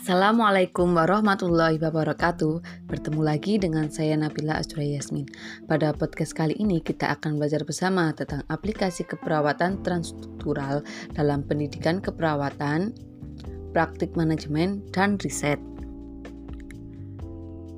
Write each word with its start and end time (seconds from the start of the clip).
Assalamualaikum 0.00 0.96
warahmatullahi 0.96 1.76
wabarakatuh. 1.76 2.88
Bertemu 2.88 3.20
lagi 3.20 3.60
dengan 3.60 3.92
saya 3.92 4.16
Nabila 4.16 4.56
Astura 4.56 4.80
Yasmin. 4.80 5.28
Pada 5.68 5.92
podcast 5.92 6.32
kali 6.32 6.56
ini 6.56 6.80
kita 6.80 7.12
akan 7.12 7.36
belajar 7.36 7.68
bersama 7.68 8.08
tentang 8.16 8.40
aplikasi 8.48 9.04
keperawatan 9.04 9.84
transstruktural 9.84 10.80
dalam 11.12 11.44
pendidikan 11.44 12.00
keperawatan, 12.00 12.96
praktik 13.76 14.16
manajemen, 14.16 14.80
dan 14.88 15.20
riset. 15.20 15.60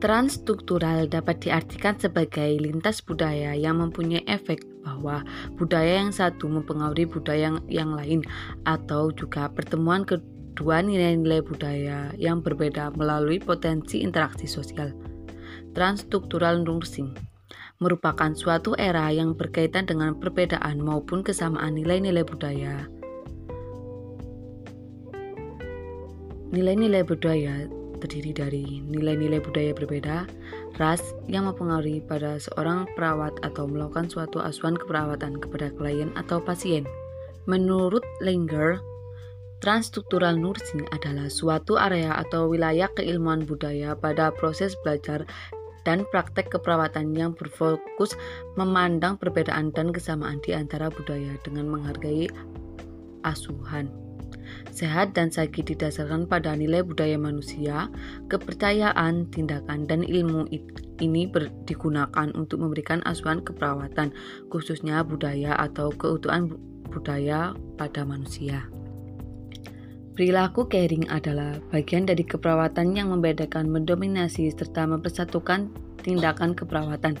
Transstruktural 0.00 1.12
dapat 1.12 1.44
diartikan 1.44 2.00
sebagai 2.00 2.48
lintas 2.56 3.04
budaya 3.04 3.52
yang 3.52 3.76
mempunyai 3.84 4.24
efek 4.24 4.64
bahwa 4.80 5.20
budaya 5.60 6.00
yang 6.00 6.16
satu 6.16 6.48
mempengaruhi 6.48 7.12
budaya 7.12 7.52
yang, 7.52 7.56
yang 7.68 7.90
lain 7.92 8.20
atau 8.64 9.12
juga 9.12 9.52
pertemuan 9.52 10.08
kedua 10.08 10.32
dua 10.56 10.80
nilai-nilai 10.80 11.44
budaya 11.44 12.10
yang 12.16 12.40
berbeda 12.40 12.90
melalui 12.96 13.36
potensi 13.36 14.00
interaksi 14.00 14.48
sosial. 14.48 14.96
Transstruktural 15.76 16.64
nursing 16.64 17.12
merupakan 17.76 18.32
suatu 18.32 18.72
era 18.80 19.12
yang 19.12 19.36
berkaitan 19.36 19.84
dengan 19.84 20.16
perbedaan 20.16 20.80
maupun 20.80 21.20
kesamaan 21.20 21.76
nilai-nilai 21.76 22.24
budaya. 22.24 22.88
Nilai-nilai 26.56 27.04
budaya 27.04 27.68
terdiri 28.00 28.32
dari 28.32 28.64
nilai-nilai 28.86 29.40
budaya 29.40 29.72
berbeda, 29.76 30.24
ras 30.80 31.02
yang 31.28 31.48
mempengaruhi 31.48 32.00
pada 32.04 32.40
seorang 32.40 32.88
perawat 32.96 33.36
atau 33.44 33.68
melakukan 33.68 34.08
suatu 34.08 34.40
asuhan 34.40 34.76
keperawatan 34.76 35.40
kepada 35.40 35.72
klien 35.76 36.12
atau 36.16 36.40
pasien. 36.40 36.88
Menurut 37.44 38.04
Langer, 38.24 38.80
Transstruktural 39.66 40.38
nursing 40.38 40.86
adalah 40.94 41.26
suatu 41.26 41.74
area 41.74 42.14
atau 42.14 42.46
wilayah 42.46 42.86
keilmuan 42.94 43.42
budaya 43.42 43.98
pada 43.98 44.30
proses 44.30 44.78
belajar 44.86 45.26
dan 45.82 46.06
praktek 46.14 46.54
keperawatan 46.54 47.10
yang 47.18 47.34
berfokus 47.34 48.14
memandang 48.54 49.18
perbedaan 49.18 49.74
dan 49.74 49.90
kesamaan 49.90 50.38
di 50.46 50.54
antara 50.54 50.86
budaya 50.86 51.34
dengan 51.42 51.66
menghargai 51.66 52.30
asuhan. 53.26 53.90
Sehat 54.70 55.18
dan 55.18 55.34
sakit 55.34 55.74
didasarkan 55.74 56.30
pada 56.30 56.54
nilai 56.54 56.86
budaya 56.86 57.18
manusia, 57.18 57.90
kepercayaan, 58.30 59.26
tindakan, 59.34 59.90
dan 59.90 60.06
ilmu 60.06 60.46
ini 61.02 61.26
digunakan 61.66 62.30
untuk 62.38 62.62
memberikan 62.62 63.02
asuhan 63.02 63.42
keperawatan, 63.42 64.14
khususnya 64.46 65.02
budaya 65.02 65.58
atau 65.58 65.90
keutuhan 65.90 66.54
budaya 66.86 67.58
pada 67.74 68.06
manusia. 68.06 68.75
Perilaku 70.16 70.64
caring 70.64 71.12
adalah 71.12 71.60
bagian 71.68 72.08
dari 72.08 72.24
keperawatan 72.24 72.96
yang 72.96 73.12
membedakan, 73.12 73.68
mendominasi, 73.68 74.48
serta 74.48 74.88
mempersatukan 74.88 75.68
tindakan 76.00 76.56
keperawatan. 76.56 77.20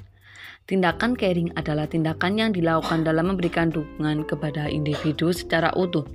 Tindakan 0.64 1.12
caring 1.12 1.52
adalah 1.60 1.84
tindakan 1.84 2.40
yang 2.40 2.50
dilakukan 2.56 3.04
dalam 3.04 3.36
memberikan 3.36 3.68
dukungan 3.68 4.24
kepada 4.24 4.72
individu 4.72 5.28
secara 5.28 5.76
utuh. 5.76 6.08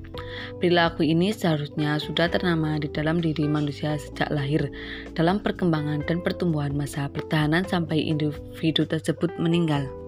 Perilaku 0.57 1.05
ini 1.05 1.29
seharusnya 1.29 2.01
sudah 2.01 2.33
ternama 2.33 2.81
di 2.81 2.89
dalam 2.89 3.21
diri 3.21 3.45
manusia 3.45 4.01
sejak 4.01 4.33
lahir, 4.33 4.73
dalam 5.13 5.37
perkembangan 5.37 6.01
dan 6.09 6.25
pertumbuhan 6.25 6.73
masa 6.73 7.05
pertahanan 7.13 7.61
sampai 7.61 8.09
individu 8.09 8.89
tersebut 8.89 9.29
meninggal. 9.37 10.00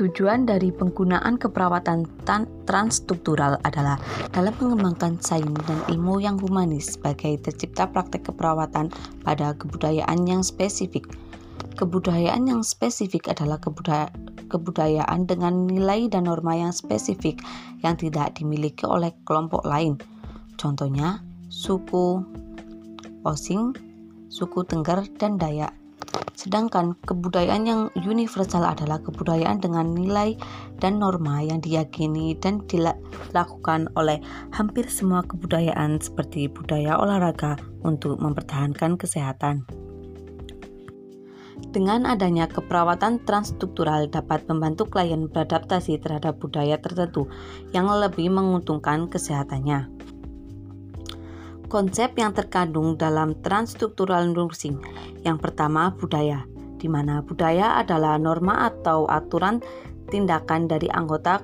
Tujuan 0.00 0.48
dari 0.48 0.72
penggunaan 0.72 1.36
keperawatan 1.36 2.08
transstruktural 2.64 3.60
adalah 3.68 4.00
dalam 4.32 4.56
mengembangkan 4.56 5.20
sains 5.20 5.52
dan 5.68 5.76
ilmu 5.92 6.24
yang 6.24 6.40
humanis 6.40 6.96
sebagai 6.96 7.36
tercipta 7.44 7.84
praktek 7.84 8.32
keperawatan 8.32 8.88
pada 9.20 9.52
kebudayaan 9.60 10.24
yang 10.24 10.40
spesifik. 10.40 11.04
Kebudayaan 11.76 12.48
yang 12.48 12.64
spesifik 12.64 13.28
adalah 13.28 13.60
kebudaya, 13.60 14.08
kebudayaan 14.48 15.28
dengan 15.28 15.68
nilai 15.68 16.08
dan 16.08 16.24
norma 16.24 16.56
yang 16.56 16.72
spesifik 16.72 17.36
yang 17.84 17.92
tidak 18.00 18.40
dimiliki 18.40 18.88
oleh 18.88 19.12
kelompok 19.28 19.68
lain. 19.68 20.00
Contohnya, 20.56 21.20
suku 21.52 22.24
Osing, 23.20 23.76
suku 24.32 24.64
Tengger, 24.64 25.04
dan 25.20 25.36
Dayak. 25.36 25.79
Sedangkan 26.40 26.96
kebudayaan 27.04 27.68
yang 27.68 27.82
universal 28.00 28.64
adalah 28.64 28.96
kebudayaan 29.04 29.60
dengan 29.60 29.92
nilai 29.92 30.40
dan 30.80 30.96
norma 30.96 31.44
yang 31.44 31.60
diyakini 31.60 32.32
dan 32.40 32.64
dilakukan 32.64 33.92
oleh 33.92 34.24
hampir 34.48 34.88
semua 34.88 35.20
kebudayaan 35.20 36.00
seperti 36.00 36.48
budaya 36.48 36.96
olahraga 36.96 37.60
untuk 37.84 38.16
mempertahankan 38.16 38.96
kesehatan. 38.96 39.68
Dengan 41.70 42.08
adanya 42.08 42.48
keperawatan 42.48 43.22
transstruktural 43.28 44.08
dapat 44.08 44.48
membantu 44.48 44.88
klien 44.88 45.28
beradaptasi 45.28 46.00
terhadap 46.00 46.40
budaya 46.40 46.80
tertentu 46.80 47.28
yang 47.76 47.84
lebih 47.84 48.32
menguntungkan 48.32 49.12
kesehatannya. 49.12 49.92
Konsep 51.70 52.18
yang 52.18 52.34
terkandung 52.34 52.98
dalam 52.98 53.38
transstruktural 53.46 54.26
nursing. 54.26 54.82
Yang 55.22 55.38
pertama, 55.38 55.94
budaya, 55.94 56.42
di 56.82 56.90
mana 56.90 57.22
budaya 57.22 57.78
adalah 57.78 58.18
norma 58.18 58.66
atau 58.66 59.06
aturan 59.06 59.62
tindakan 60.10 60.66
dari 60.66 60.90
anggota 60.90 61.38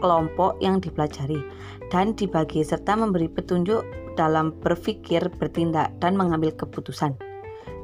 kelompok 0.00 0.56
yang 0.64 0.80
dipelajari 0.80 1.44
dan 1.92 2.16
dibagi 2.16 2.64
serta 2.64 2.96
memberi 2.96 3.28
petunjuk 3.28 3.84
dalam 4.16 4.56
berpikir, 4.64 5.28
bertindak, 5.36 5.92
dan 6.00 6.16
mengambil 6.16 6.48
keputusan. 6.56 7.12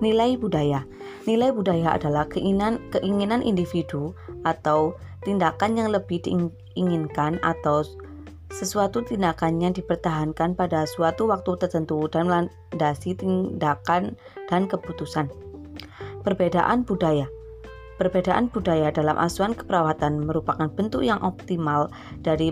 Nilai 0.01 0.41
budaya. 0.41 0.89
Nilai 1.29 1.53
budaya 1.53 2.01
adalah 2.01 2.25
keinginan 2.33 2.81
keinginan 2.97 3.45
individu 3.45 4.17
atau 4.49 4.97
tindakan 5.29 5.77
yang 5.77 5.93
lebih 5.93 6.25
diinginkan 6.25 7.37
atau 7.45 7.85
sesuatu 8.55 9.03
tindakan 9.03 9.59
yang 9.59 9.75
dipertahankan 9.75 10.55
pada 10.55 10.87
suatu 10.87 11.27
waktu 11.27 11.59
tertentu 11.59 12.07
dan 12.07 12.31
melandasi 12.31 13.19
tindakan 13.19 14.15
dan 14.47 14.71
keputusan. 14.71 15.27
Perbedaan 16.23 16.87
budaya 16.87 17.27
Perbedaan 17.95 18.51
budaya 18.51 18.91
dalam 18.91 19.15
asuhan 19.15 19.55
keperawatan 19.55 20.27
merupakan 20.27 20.67
bentuk 20.67 21.07
yang 21.07 21.23
optimal 21.23 21.95
dari 22.27 22.51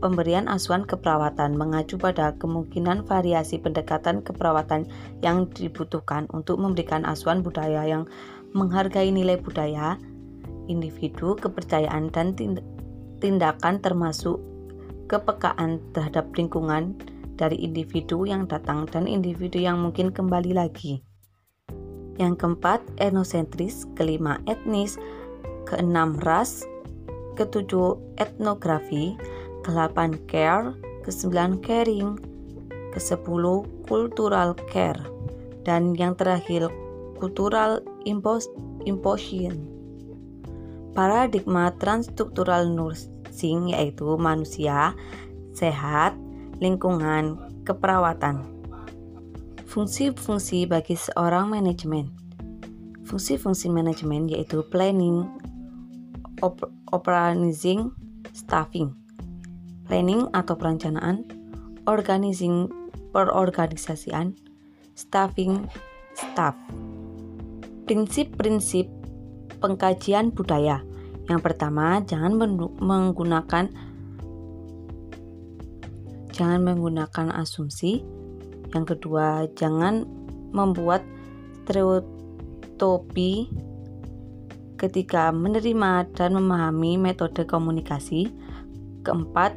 pemberian 0.00 0.48
asuhan 0.48 0.88
keperawatan 0.88 1.52
mengacu 1.52 2.00
pada 2.00 2.32
kemungkinan 2.40 3.04
variasi 3.04 3.60
pendekatan 3.60 4.24
keperawatan 4.24 4.88
yang 5.20 5.52
dibutuhkan 5.52 6.24
untuk 6.32 6.56
memberikan 6.56 7.04
asuhan 7.04 7.44
budaya 7.44 7.84
yang 7.84 8.08
menghargai 8.56 9.12
nilai 9.12 9.36
budaya, 9.36 10.00
individu, 10.64 11.36
kepercayaan, 11.36 12.08
dan 12.08 12.32
tindakan 13.20 13.84
termasuk 13.84 14.40
kepekaan 15.10 15.82
terhadap 15.90 16.30
lingkungan 16.38 16.94
dari 17.34 17.58
individu 17.58 18.22
yang 18.22 18.46
datang 18.46 18.86
dan 18.94 19.10
individu 19.10 19.58
yang 19.58 19.82
mungkin 19.82 20.14
kembali 20.14 20.54
lagi. 20.54 21.02
Yang 22.22 22.46
keempat, 22.46 22.78
etnosentris, 23.02 23.90
kelima 23.98 24.38
etnis, 24.46 24.94
keenam 25.66 26.14
ras, 26.22 26.62
ketujuh 27.34 27.98
etnografi, 28.22 29.18
kelapan 29.66 30.14
care, 30.30 30.78
kesembilan 31.02 31.58
caring, 31.64 32.14
kesepuluh 32.94 33.66
cultural 33.90 34.54
care, 34.70 35.00
dan 35.66 35.98
yang 35.98 36.14
terakhir 36.14 36.70
cultural 37.18 37.82
imposition. 38.86 39.58
Paradigma 40.94 41.72
transstruktural 41.80 42.68
nurse 42.68 43.09
sing 43.30 43.70
yaitu 43.70 44.18
manusia, 44.18 44.94
sehat, 45.54 46.14
lingkungan, 46.60 47.38
keperawatan. 47.64 48.44
Fungsi-fungsi 49.70 50.66
bagi 50.66 50.98
seorang 50.98 51.48
manajemen. 51.50 52.10
Fungsi-fungsi 53.06 53.70
manajemen 53.70 54.26
yaitu 54.26 54.66
planning, 54.68 55.26
op 56.42 56.66
organizing, 56.90 57.94
staffing. 58.34 58.90
Planning 59.86 60.26
atau 60.34 60.54
perencanaan, 60.54 61.26
organizing 61.86 62.70
perorganisasian, 63.10 64.34
staffing 64.94 65.66
staff. 66.14 66.54
Prinsip-prinsip 67.86 68.86
pengkajian 69.58 70.30
budaya 70.30 70.82
yang 71.30 71.38
pertama, 71.38 72.02
jangan 72.02 72.34
menggunakan 72.82 73.70
jangan 76.34 76.60
menggunakan 76.66 77.30
asumsi. 77.38 78.02
Yang 78.74 78.98
kedua, 78.98 79.46
jangan 79.54 80.10
membuat 80.50 81.06
stereotopi 81.62 83.46
ketika 84.74 85.30
menerima 85.30 86.10
dan 86.18 86.34
memahami 86.34 86.98
metode 86.98 87.46
komunikasi. 87.46 88.26
Keempat, 89.06 89.54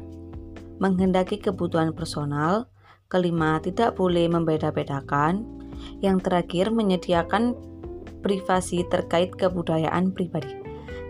menghendaki 0.78 1.42
kebutuhan 1.42 1.90
personal. 1.90 2.70
Kelima, 3.10 3.58
tidak 3.58 3.98
boleh 3.98 4.30
membeda-bedakan. 4.30 5.42
Yang 5.98 6.30
terakhir, 6.30 6.70
menyediakan 6.70 7.58
privasi 8.22 8.86
terkait 8.86 9.34
kebudayaan 9.34 10.14
pribadi. 10.14 10.63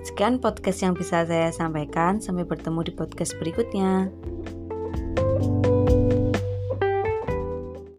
Sekian 0.04 0.36
podcast 0.36 0.84
yang 0.84 0.92
bisa 0.92 1.24
saya 1.24 1.48
sampaikan. 1.48 2.20
Sampai 2.20 2.44
bertemu 2.44 2.84
di 2.84 2.92
podcast 2.92 3.32
berikutnya. 3.40 4.12